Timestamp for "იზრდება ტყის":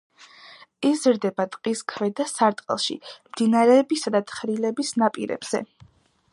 0.91-1.83